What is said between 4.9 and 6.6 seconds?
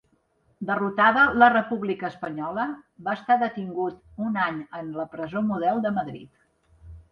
la Presó Model de Madrid.